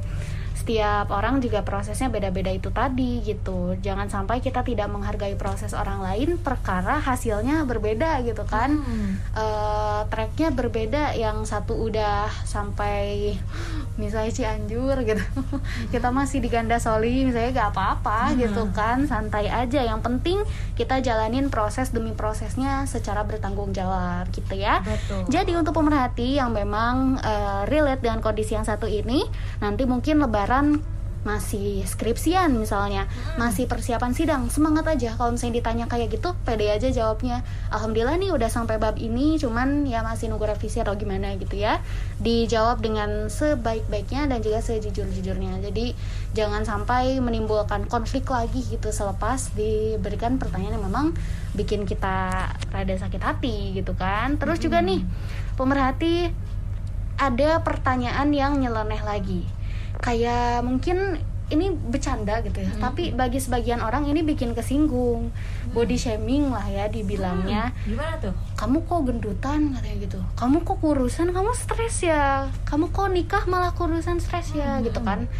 [0.66, 3.78] setiap orang juga prosesnya beda-beda itu tadi gitu.
[3.78, 8.82] Jangan sampai kita tidak menghargai proses orang lain perkara hasilnya berbeda gitu kan.
[9.30, 13.38] Eh, tracknya berbeda yang satu udah sampai
[13.94, 15.22] misalnya Cianjur gitu.
[15.94, 19.06] Kita masih di Ganda Soli misalnya gak apa-apa gitu kan.
[19.06, 19.86] Santai aja.
[19.86, 20.38] Yang penting
[20.74, 24.82] kita jalanin proses demi prosesnya secara bertanggung jawab gitu ya.
[24.82, 25.30] Betul.
[25.30, 29.22] jadi untuk pemerhati yang memang eh, relate dengan kondisi yang satu ini
[29.62, 30.55] nanti mungkin lebaran
[31.26, 34.42] masih skripsian misalnya masih persiapan sidang.
[34.46, 37.42] Semangat aja kalau misalnya ditanya kayak gitu pede aja jawabnya.
[37.74, 41.82] Alhamdulillah nih udah sampai bab ini cuman ya masih nunggu revisi atau gimana gitu ya.
[42.22, 45.58] Dijawab dengan sebaik-baiknya dan juga sejujur-jujurnya.
[45.66, 45.98] Jadi
[46.38, 51.06] jangan sampai menimbulkan konflik lagi gitu selepas diberikan pertanyaan yang memang
[51.58, 54.38] bikin kita rada sakit hati gitu kan.
[54.38, 55.02] Terus juga nih
[55.58, 56.30] pemerhati
[57.18, 59.55] ada pertanyaan yang nyeleneh lagi
[60.00, 62.70] kayak mungkin ini bercanda gitu ya.
[62.82, 65.30] Tapi bagi sebagian orang ini bikin kesinggung.
[65.70, 67.70] Body shaming lah ya dibilangnya.
[67.86, 68.34] Gimana tuh?
[68.58, 70.18] kamu kok gendutan katanya gitu.
[70.34, 72.50] Kamu kok kurusan kamu stres ya.
[72.66, 75.30] Kamu kok nikah malah kurusan stres ya gitu kan.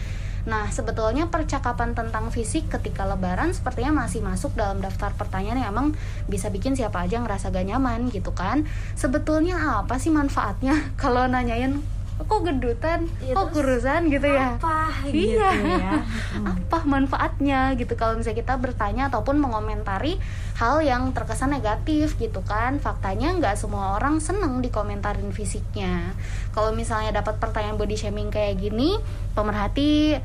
[0.47, 5.99] Nah, sebetulnya percakapan tentang fisik ketika lebaran sepertinya masih masuk dalam daftar pertanyaan yang emang
[6.31, 8.63] bisa bikin siapa aja ngerasa gak nyaman gitu kan.
[8.95, 10.87] Sebetulnya apa sih manfaatnya?
[11.03, 11.83] Kalau nanyain
[12.17, 14.57] kok gendutan, Iya, kok kurusan gitu ya?
[14.57, 15.51] Apa gitu Iya.
[15.53, 15.95] ya?
[16.67, 20.19] apa manfaatnya gitu kalau misalnya kita bertanya ataupun mengomentari
[20.59, 26.17] hal yang terkesan negatif gitu kan faktanya nggak semua orang seneng dikomentarin fisiknya
[26.51, 28.99] kalau misalnya dapat pertanyaan body shaming kayak gini
[29.39, 30.19] pemerhati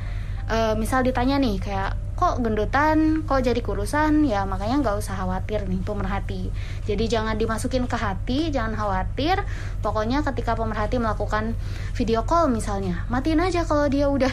[0.50, 5.66] eh, misal ditanya nih kayak kok gendutan kok jadi kurusan ya makanya nggak usah khawatir
[5.66, 6.54] nih pemerhati.
[6.86, 9.42] Jadi jangan dimasukin ke hati jangan khawatir.
[9.82, 11.58] Pokoknya ketika pemerhati melakukan
[11.98, 14.30] video call misalnya matiin aja kalau dia udah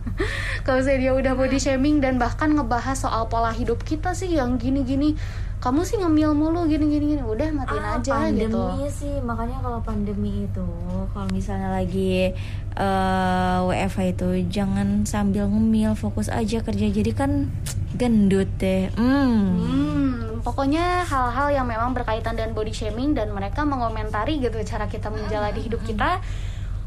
[0.64, 5.12] kalau dia udah body shaming dan bahkan ngebahas soal pola hidup kita sih yang gini-gini
[5.58, 8.62] kamu sih ngemil mulu gini-gini gini udah matiin Ah, aja pandemi gitu
[8.94, 9.14] sih.
[9.18, 10.66] Makanya kalau pandemi itu
[11.10, 12.30] kalau misalnya lagi
[12.78, 16.86] eh WFH itu jangan sambil ngemil fokus aja kerja.
[16.86, 17.50] Jadi kan
[17.98, 18.86] gendut deh.
[18.94, 19.58] Hmm.
[19.58, 20.12] Hmm,
[20.46, 25.58] pokoknya hal-hal yang memang berkaitan dengan body shaming dan mereka mengomentari gitu cara kita menjalani
[25.58, 26.22] hidup kita.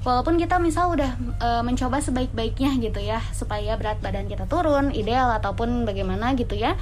[0.02, 5.30] Walaupun kita misal udah e, mencoba sebaik-baiknya gitu ya supaya berat badan kita turun ideal
[5.30, 6.74] ataupun bagaimana gitu ya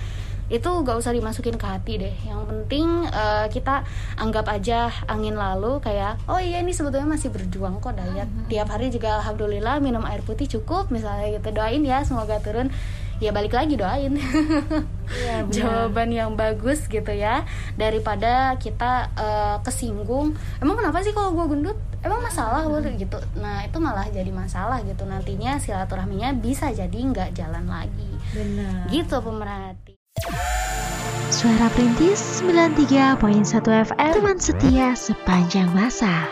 [0.50, 2.16] itu gak usah dimasukin ke hati deh.
[2.26, 3.86] Yang penting e, kita
[4.18, 8.90] anggap aja angin lalu kayak oh iya ini sebetulnya masih berjuang kok diet tiap hari
[8.90, 11.54] juga alhamdulillah minum air putih cukup misalnya gitu.
[11.54, 12.74] Doain ya semoga turun.
[13.20, 14.16] Ya balik lagi doain.
[14.16, 15.52] Iya, benar.
[15.52, 17.44] jawaban yang bagus gitu ya
[17.76, 20.40] daripada kita eh, kesinggung.
[20.64, 21.76] Emang kenapa sih kalau gue gendut?
[22.00, 23.20] Emang masalah gue gitu.
[23.36, 25.04] Nah itu malah jadi masalah gitu.
[25.04, 28.12] Nantinya silaturahminya bisa jadi nggak jalan lagi.
[28.32, 28.88] Benar.
[28.88, 29.89] Gitu pemerhati
[31.32, 33.16] Suara Perintis 93.1
[33.64, 36.28] FM Teman setia sepanjang masa.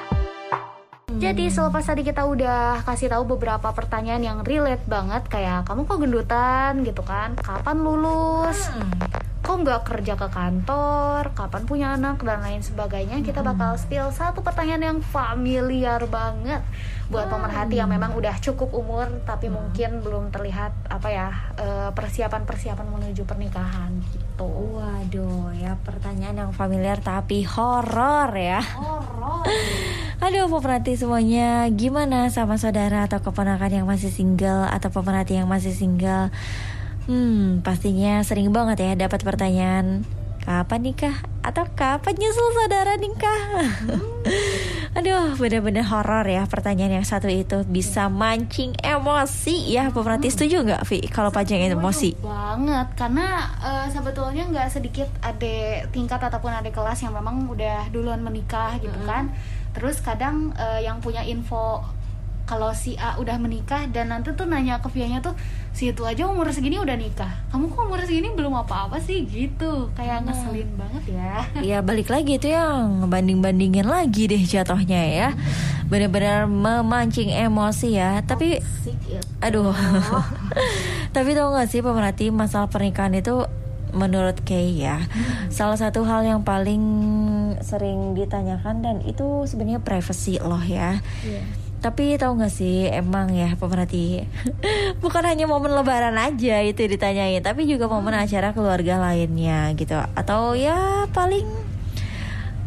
[1.17, 5.99] Jadi selepas tadi kita udah kasih tahu beberapa pertanyaan yang relate banget kayak kamu kok
[6.03, 6.71] gendutan?
[6.83, 8.67] gitu kan, kapan lulus,
[9.39, 12.19] kok nggak kerja ke kantor, kapan punya anak?
[12.21, 16.59] dan lain sebagainya, kita bakal spill satu pertanyaan yang familiar banget
[17.07, 22.87] buat pemerhati yang memang udah cukup umur tapi mungkin belum terlihat apa ya eh, persiapan-persiapan
[22.87, 24.47] menuju pernikahan gitu.
[24.75, 28.59] Waduh, ya pertanyaan yang familiar tapi horor ya.
[28.59, 29.47] Horor.
[30.27, 35.71] Aduh, pemerhati semuanya, gimana sama saudara atau keponakan yang masih single atau pemerhati yang masih
[35.71, 36.33] single?
[37.07, 40.03] Hmm, pastinya sering banget ya dapat pertanyaan
[40.47, 43.41] kapan nikah atau kapan nyusul saudara nikah.
[44.97, 49.91] Aduh, bener-bener horor ya pertanyaan yang satu itu bisa mancing emosi ya.
[49.91, 51.03] Pemerhati setuju nggak, Vi?
[51.11, 52.15] Kalau panjang emosi?
[52.23, 58.23] Banget karena eh, sebetulnya nggak sedikit adik tingkat ataupun adik kelas yang memang udah duluan
[58.23, 59.27] menikah gitu kan
[59.77, 61.85] terus kadang eh, yang punya info
[62.47, 65.35] kalau si A udah menikah dan nanti tuh nanya ke Vianya tuh
[65.75, 67.27] si itu aja umur segini udah nikah.
[67.51, 69.27] Kamu kok umur segini belum apa-apa sih?
[69.27, 69.91] Gitu.
[69.93, 71.35] Kayak ngeselin banget ya.
[71.75, 75.29] Ya balik lagi itu yang ngebanding-bandingin lagi deh jatuhnya ya.
[75.91, 78.23] Bener-bener memancing emosi ya.
[78.23, 78.63] Tapi
[79.43, 79.75] aduh.
[81.15, 83.43] Tapi tau gak sih pemerhati masalah pernikahan itu
[83.95, 84.99] Menurut Kay ya
[85.47, 86.83] Salah satu hal yang paling
[87.63, 90.99] sering ditanyakan Dan itu sebenarnya privacy loh ya
[91.77, 94.25] Tapi tahu nggak sih emang ya pemerhati
[95.03, 99.93] bukan hanya momen lebaran aja itu ditanyain, tapi juga momen acara keluarga lainnya gitu.
[100.17, 101.45] Atau ya paling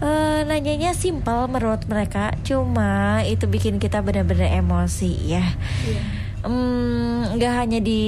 [0.01, 5.47] eh, nanyanya simpel menurut mereka, cuma itu bikin kita benar-benar emosi ya.
[6.41, 8.01] Hmm, nggak hanya di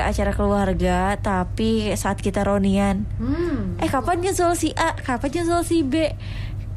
[0.00, 3.04] acara keluarga, tapi saat kita ronian.
[3.20, 3.76] Hmm.
[3.76, 4.96] Eh kapan nyusul si A?
[4.96, 6.08] Kapan nyusul si B?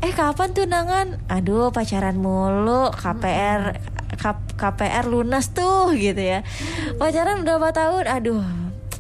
[0.06, 1.08] Eh kapan tunangan?
[1.26, 2.94] Aduh pacaran mulu.
[2.94, 3.78] KPR
[4.58, 6.46] KPR lunas tuh gitu ya.
[7.02, 8.06] Pacaran berapa tahun?
[8.06, 8.46] Aduh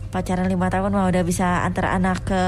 [0.08, 2.44] pacaran lima tahun mah udah bisa antar anak ke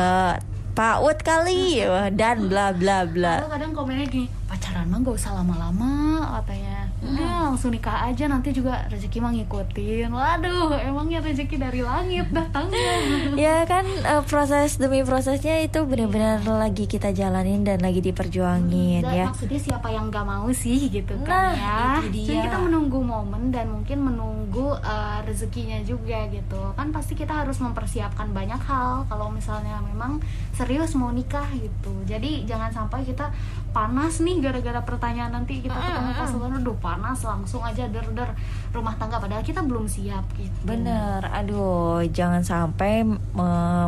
[0.73, 1.83] PAUD kali.
[1.85, 3.43] Wah, dan bla bla bla.
[3.43, 4.27] Lalu kadang komennya gini,
[4.69, 5.91] pacaran mah gak usah lama-lama
[6.37, 6.85] katanya.
[7.01, 10.13] Udah langsung nikah aja nanti juga rezeki mah ngikutin.
[10.13, 12.93] Waduh, emangnya rezeki dari langit datangnya.
[13.49, 19.09] ya kan eh, proses demi prosesnya itu benar-benar lagi kita jalanin dan lagi diperjuangin Dan
[19.09, 21.81] ya maksudnya siapa yang gak mau sih gitu Nah, kan ya.
[22.05, 22.29] itu dia.
[22.29, 26.77] Jadi kita menunggu momen dan mungkin menunggu eh, rezekinya juga gitu.
[26.77, 30.21] Kan pasti kita harus mempersiapkan banyak hal kalau misalnya memang
[30.53, 32.05] serius mau nikah gitu.
[32.05, 33.33] Jadi jangan sampai kita
[33.69, 36.59] panas nih gara-gara pertanyaan nanti kita ketemu pas lebaran.
[36.61, 38.33] Aduh panas langsung aja der-der
[38.73, 40.57] rumah tangga padahal kita belum siap gitu.
[40.65, 43.05] Bener, aduh jangan sampai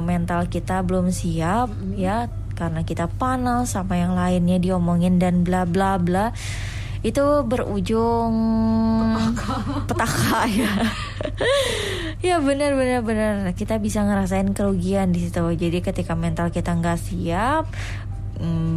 [0.06, 5.98] mental kita belum siap ya karena kita panas sama yang lainnya diomongin dan bla bla
[5.98, 6.30] bla.
[7.02, 8.34] Itu berujung
[9.90, 10.70] petaka, ya.
[12.22, 15.42] ya benar benar benar kita bisa ngerasain kerugian di situ.
[15.42, 18.11] Jadi ketika mental kita nggak siap mm,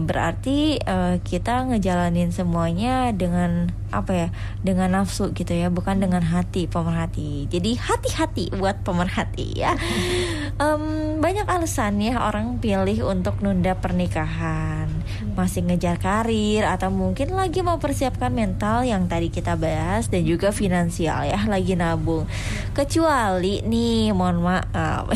[0.05, 4.29] berarti eh, kita ngejalanin semuanya dengan apa ya
[4.61, 7.49] dengan nafsu gitu ya bukan dengan hati pemerhati.
[7.49, 9.73] Jadi hati-hati buat pemerhati ya
[10.55, 14.87] Em, banyak alasan ya orang pilih untuk nunda pernikahan.
[15.35, 21.27] Masih ngejar karir atau mungkin lagi mempersiapkan mental yang tadi kita bahas dan juga finansial
[21.27, 22.31] ya lagi nabung.
[22.71, 25.11] Kecuali nih mohon maaf.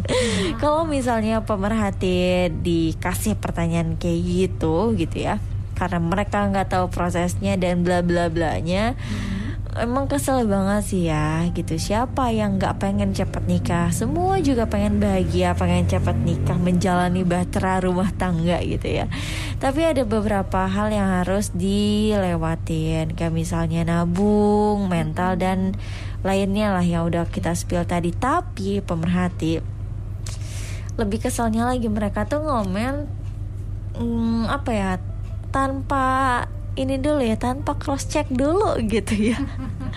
[0.62, 5.38] Kalau misalnya pemerhati dikasih pertanyaan kayak gitu gitu ya.
[5.78, 8.98] Karena mereka nggak tahu prosesnya dan bla bla blanya
[9.78, 11.78] emang kesel banget sih ya gitu.
[11.78, 13.94] Siapa yang nggak pengen cepet nikah?
[13.94, 19.06] Semua juga pengen bahagia pengen cepet nikah menjalani bahtera rumah tangga gitu ya.
[19.62, 25.78] Tapi ada beberapa hal yang harus dilewatin kayak misalnya nabung mental dan
[26.26, 28.10] lainnya lah yang udah kita spill tadi.
[28.10, 29.62] Tapi pemerhati
[30.98, 33.08] lebih keselnya lagi mereka tuh ngomen
[33.96, 34.90] hmm, apa ya
[35.48, 36.44] tanpa
[36.80, 39.38] ini dulu ya tanpa cross check dulu gitu ya.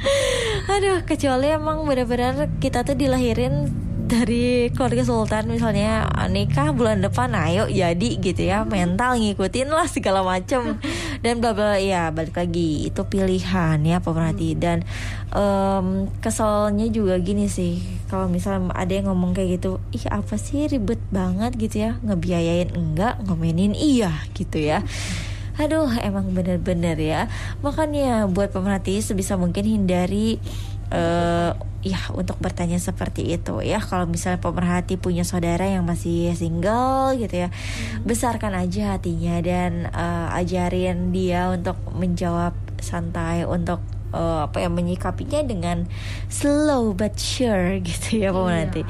[0.73, 3.71] Aduh kecuali emang benar-benar kita tuh dilahirin
[4.03, 10.21] dari keluarga sultan misalnya nikah bulan depan ayo jadi gitu ya mental ngikutin lah segala
[10.21, 10.77] macem.
[11.23, 14.83] Dan bla bla ya balik lagi itu pilihan ya pemerhati dan
[15.31, 17.79] em, keselnya juga gini sih
[18.11, 22.75] kalau misalnya ada yang ngomong kayak gitu ih apa sih ribet banget gitu ya ngebiayain
[22.75, 24.83] enggak ngomenin iya gitu ya
[25.61, 27.21] Aduh, emang bener-bener ya.
[27.61, 30.41] Makanya buat pemerhati sebisa mungkin hindari
[30.93, 31.51] eh
[31.83, 33.77] ya untuk bertanya seperti itu ya.
[33.83, 37.49] Kalau misalnya pemerhati punya saudara yang masih single gitu ya,
[38.07, 45.41] besarkan aja hatinya dan eh, ajarin dia untuk menjawab santai untuk eh, apa ya menyikapinya
[45.43, 45.89] dengan
[46.29, 48.85] slow but sure gitu ya pemerhati.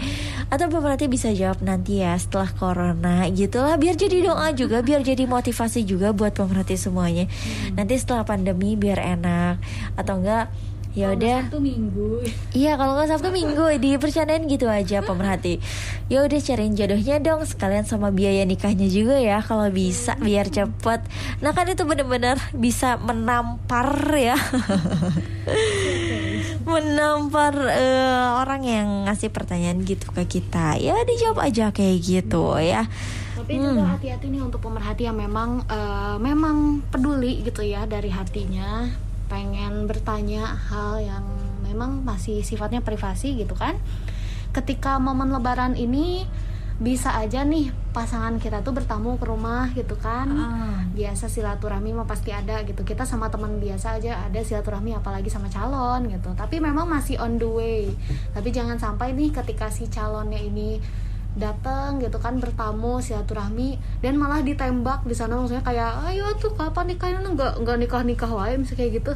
[0.52, 5.02] Atau pemerhati bisa jawab nanti ya setelah corona gitu lah biar jadi doa juga biar
[5.02, 7.26] jadi motivasi juga buat pemerhati semuanya.
[7.74, 9.58] Nanti setelah pandemi biar enak
[9.96, 10.52] atau enggak
[10.94, 12.22] ya udah Satu minggu.
[12.54, 15.58] Iya kalau nggak Sabtu Minggu dipercandain gitu aja pemerhati.
[16.06, 21.02] Ya udah cariin jodohnya dong sekalian sama biaya nikahnya juga ya kalau bisa biar cepet.
[21.42, 24.38] Nah kan itu bener-bener bisa menampar ya,
[26.70, 30.78] menampar eh, orang yang ngasih pertanyaan gitu ke kita.
[30.78, 32.86] Ya dijawab aja kayak gitu ya.
[33.34, 38.88] Tapi juga hati-hati nih untuk pemerhati yang memang eh, memang peduli gitu ya dari hatinya,
[39.34, 41.26] pengen bertanya hal yang
[41.66, 43.82] memang masih sifatnya privasi gitu kan.
[44.54, 46.30] Ketika momen lebaran ini
[46.78, 50.30] bisa aja nih pasangan kita tuh bertamu ke rumah gitu kan.
[50.94, 52.86] Biasa silaturahmi mah pasti ada gitu.
[52.86, 56.30] Kita sama teman biasa aja ada silaturahmi apalagi sama calon gitu.
[56.38, 57.90] Tapi memang masih on the way.
[58.38, 60.78] Tapi jangan sampai nih ketika si calonnya ini
[61.34, 65.38] datang gitu kan bertamu silaturahmi dan malah ditembak di sana.
[65.42, 69.14] Maksudnya kayak ayo tuh kapan nikahnya nggak nggak nikah nikah wae misalnya kayak gitu.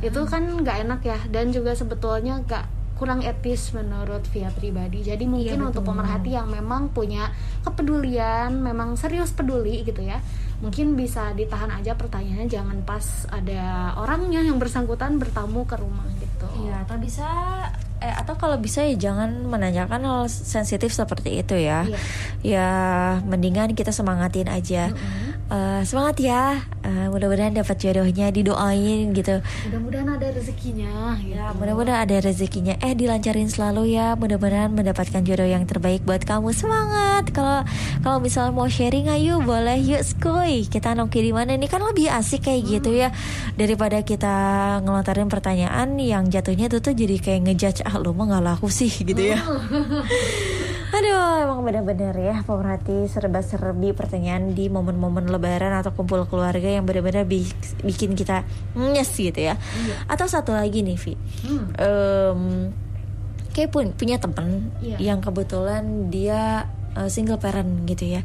[0.00, 5.04] Itu kan nggak enak ya dan juga sebetulnya nggak kurang etis menurut via pribadi.
[5.04, 7.28] Jadi mungkin untuk pemerhati yang memang punya
[7.66, 10.20] kepedulian memang serius peduli gitu ya
[10.62, 16.46] mungkin bisa ditahan aja pertanyaannya jangan pas ada orangnya yang bersangkutan bertamu ke rumah gitu
[16.66, 17.28] Iya, atau bisa
[18.02, 21.86] eh atau kalau bisa ya jangan menanyakan hal sensitif seperti itu ya.
[21.86, 21.98] Iya.
[22.44, 22.68] Ya
[23.24, 24.92] mendingan kita semangatin aja.
[25.44, 26.56] Eh, semangat ya.
[26.80, 29.44] Eh, mudah-mudahan dapat jodohnya didoain gitu.
[29.68, 31.36] mudah-mudahan ada rezekinya gitu.
[31.36, 32.74] Ya, mudah-mudahan ada rezekinya.
[32.80, 34.16] Eh, dilancarin selalu ya.
[34.16, 36.56] Mudah-mudahan mendapatkan jodoh yang terbaik buat kamu.
[36.56, 37.28] Semangat.
[37.36, 37.60] Kalau
[38.00, 40.64] kalau misalnya mau sharing ayo boleh yuk skoy.
[40.64, 43.12] Kita nongki di mana nih kan lebih asik kayak gitu ya
[43.60, 44.34] daripada kita
[44.80, 48.88] ngelontarin pertanyaan yang jatuhnya tuh tuh jadi kayak ngejudge ah lu mah nggak laku sih
[48.88, 49.38] gitu ya.
[51.04, 57.28] Aduh, emang benar-benar ya pemerhati serba-serbi pertanyaan di momen-momen lebaran atau kumpul keluarga yang benar-benar
[57.28, 57.44] bi-
[57.84, 59.60] bikin kita nyes gitu ya.
[60.08, 61.12] Atau satu lagi nih, Vi.
[61.44, 61.64] Hmm.
[61.76, 62.40] Em,
[63.52, 65.12] kayak pun punya temen Iya.
[65.12, 68.24] yang kebetulan dia uh, single parent gitu ya.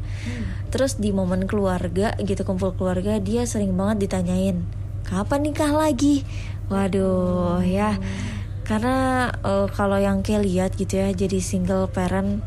[0.72, 4.64] Terus di momen keluarga gitu kumpul keluarga dia sering banget ditanyain
[5.04, 6.24] kapan nikah lagi.
[6.72, 8.00] Waduh ya.
[8.64, 12.40] Karena uh, kalau yang kayak lihat gitu ya jadi single parent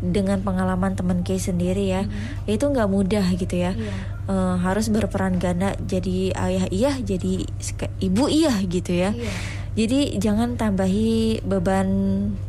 [0.00, 2.08] dengan pengalaman temen Kay sendiri ya,
[2.48, 3.76] itu nggak mudah gitu ya.
[3.76, 3.94] Iya.
[4.26, 7.44] Eh, harus berperan ganda jadi ayah iya, jadi
[8.00, 9.12] ibu iya gitu ya.
[9.12, 9.32] Iya.
[9.70, 11.88] Jadi jangan tambahi beban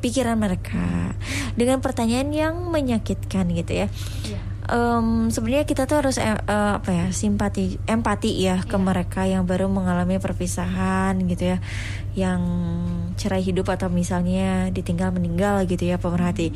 [0.02, 1.14] pikiran mereka
[1.54, 3.88] dengan pertanyaan yang menyakitkan gitu ya.
[4.26, 4.40] Iya.
[4.72, 8.86] Em, sebenarnya kita tuh harus eh, apa ya simpati empati ya ke Iya.
[8.86, 11.58] mereka yang baru mengalami perpisahan gitu ya
[12.16, 12.42] yang
[13.18, 16.54] cerai hidup atau misalnya ditinggal meninggal gitu ya pemerhati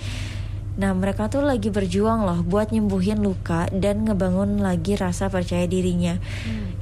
[0.76, 6.20] nah mereka tuh lagi berjuang loh buat nyembuhin luka dan ngebangun lagi rasa percaya dirinya.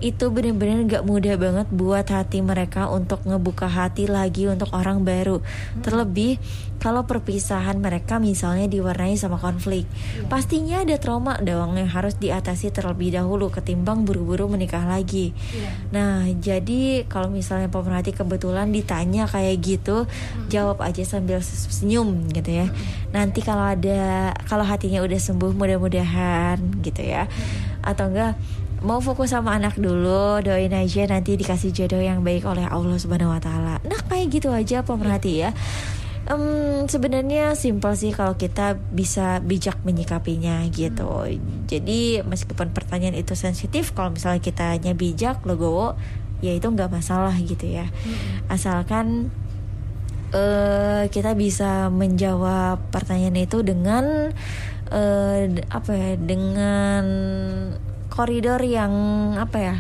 [0.04, 5.40] Itu bener-bener gak mudah banget buat hati mereka untuk ngebuka hati lagi untuk orang baru.
[5.80, 6.42] Terlebih
[6.84, 9.88] kalau perpisahan mereka misalnya diwarnai sama konflik
[10.28, 15.32] pastinya ada trauma dong yang harus diatasi terlebih dahulu ketimbang buru-buru menikah lagi.
[15.32, 15.72] Iya.
[15.96, 20.10] Nah, jadi kalau misalnya pemerhati kebetulan ditanya kayak gitu,
[20.52, 22.68] jawab aja sambil senyum gitu ya.
[23.16, 23.83] Nanti kalau ada
[24.48, 27.28] kalau hatinya udah sembuh mudah-mudahan gitu ya.
[27.84, 28.40] Atau enggak
[28.84, 33.32] mau fokus sama anak dulu, doain aja nanti dikasih jodoh yang baik oleh Allah Subhanahu
[33.32, 33.80] wa taala.
[33.88, 35.56] Nah, kayak gitu aja pemerhati ya.
[36.24, 41.28] Em, sebenarnya simpel sih kalau kita bisa bijak menyikapinya gitu.
[41.68, 46.00] Jadi meskipun pertanyaan itu sensitif, kalau misalnya kitanya bijak, legowo,
[46.40, 47.88] ya itu nggak masalah gitu ya.
[48.48, 49.32] Asalkan
[50.34, 54.34] eh kita bisa menjawab pertanyaan itu dengan
[55.54, 57.06] d- apa ya, dengan
[58.10, 58.94] koridor yang
[59.38, 59.78] apa ya?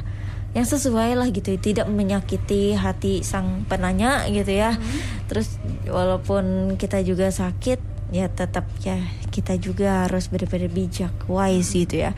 [0.53, 4.77] yang sesuai lah gitu tidak menyakiti hati sang penanya gitu ya
[5.25, 5.57] terus
[5.89, 7.81] walaupun kita juga sakit
[8.13, 9.02] ya tetap ya
[9.34, 12.13] kita juga harus benar-benar bijak wise gitu ya.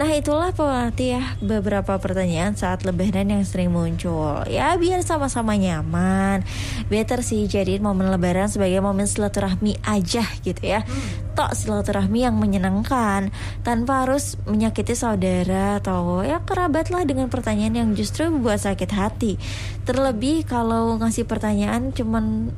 [0.00, 4.40] Nah itulah pemerhati ya beberapa pertanyaan saat lebaran yang sering muncul.
[4.48, 6.40] Ya biar sama-sama nyaman.
[6.88, 10.88] Better sih jadiin momen lebaran sebagai momen silaturahmi aja gitu ya.
[11.36, 13.28] Tok silaturahmi yang menyenangkan
[13.60, 19.36] tanpa harus menyakiti saudara atau ya kerabat lah dengan pertanyaan yang justru membuat sakit hati.
[19.84, 22.48] Terlebih kalau ngasih pertanyaan cuman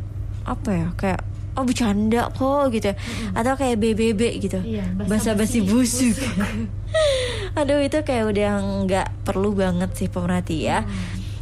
[0.46, 1.22] apa ya kayak
[1.58, 2.96] oh bercanda kok gitu ya.
[3.34, 6.14] atau kayak BBB gitu Iya, basa-basi busuk
[7.58, 8.52] aduh itu kayak udah
[8.86, 10.86] nggak perlu banget sih pemerhati ya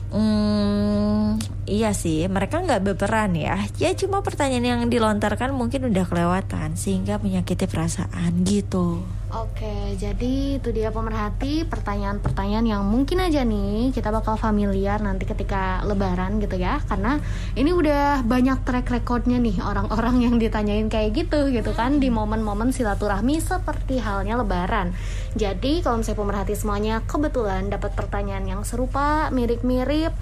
[0.07, 3.59] Hmm, iya sih, mereka nggak berperan ya.
[3.77, 9.03] Ya cuma pertanyaan yang dilontarkan mungkin udah kelewatan sehingga menyakiti perasaan gitu.
[9.37, 15.85] Oke, jadi itu dia pemerhati pertanyaan-pertanyaan yang mungkin aja nih kita bakal familiar nanti ketika
[15.85, 16.81] lebaran gitu ya.
[16.89, 17.21] Karena
[17.53, 22.73] ini udah banyak track recordnya nih orang-orang yang ditanyain kayak gitu gitu kan Di momen-momen
[22.73, 24.97] silaturahmi seperti halnya lebaran.
[25.37, 30.17] Jadi kalau misalnya pemerhati semuanya kebetulan dapat pertanyaan yang serupa, mirip-mirip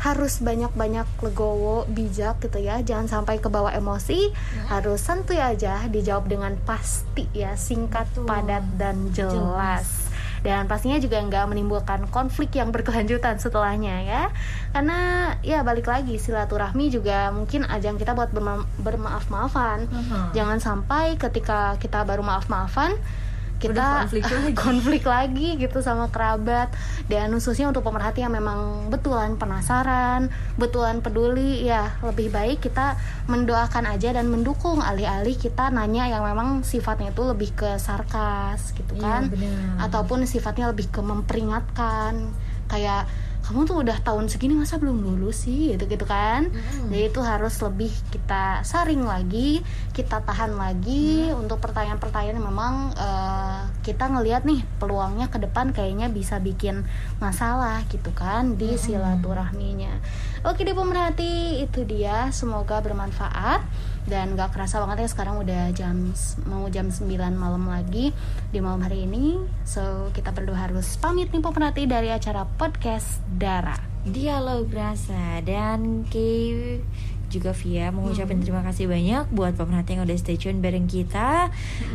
[0.00, 2.80] harus banyak-banyak legowo bijak gitu ya.
[2.80, 4.32] Jangan sampai kebawa emosi.
[4.66, 10.08] Harus santuy aja dijawab dengan pasti ya singkat padat dan jelas.
[10.40, 14.22] dan pastinya juga nggak menimbulkan konflik yang berkelanjutan setelahnya ya.
[14.72, 14.98] Karena
[15.40, 19.84] ya balik lagi silaturahmi juga mungkin ajang kita buat berma- bermaaf-maafan.
[20.32, 22.96] Jangan sampai ketika kita baru maaf-maafan
[23.60, 24.52] kita konflik lagi.
[24.64, 26.72] konflik lagi gitu sama kerabat
[27.06, 32.96] dan khususnya untuk pemerhati yang memang betulan penasaran betulan peduli ya lebih baik kita
[33.26, 38.90] mendoakan aja dan mendukung alih-alih kita nanya yang memang sifatnya itu lebih ke sarkas gitu
[38.90, 39.86] Iya, kan benar.
[39.86, 42.32] ataupun sifatnya lebih ke memperingatkan
[42.66, 43.04] kayak
[43.50, 46.54] kamu tuh udah tahun segini masa belum lulus sih gitu gitu kan.
[46.86, 49.58] Jadi itu harus lebih kita saring lagi
[49.90, 56.38] kita tahan lagi untuk pertanyaan-pertanyaan memang eh, kita ngelihat nih peluangnya ke depan kayaknya bisa
[56.38, 56.86] bikin
[57.18, 59.98] masalah gitu kan di silaturahminya.
[60.46, 62.30] Oke deh pemerhati itu dia.
[62.30, 63.66] Semoga bermanfaat
[64.08, 66.12] dan gak kerasa banget ya sekarang udah jam
[66.48, 67.04] mau jam 9
[67.36, 68.14] malam lagi
[68.54, 69.40] di malam hari ini.
[69.66, 73.76] So kita berdua harus pamit nih pemerhati dari acara podcast Dara.
[74.00, 76.80] Dialog rasa dan Kay
[77.30, 81.48] juga Via mengucapkan terima kasih banyak buat pemerhati yang udah stay tune bareng kita.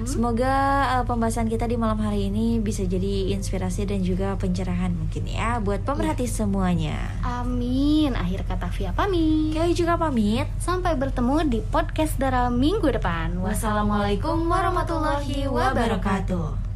[0.07, 0.53] Semoga
[0.97, 5.59] uh, pembahasan kita di malam hari ini bisa jadi inspirasi dan juga pencerahan mungkin ya
[5.59, 6.95] buat pemerhati semuanya.
[7.21, 10.47] amin akhir kata Via pamit Kay juga pamit.
[10.57, 16.74] sampai bertemu di podcast Dara minggu depan Wassalamualaikum warahmatullahi wabarakatuh.